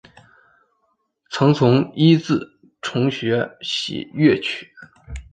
[1.29, 4.71] 曾从尹自重学习粤曲。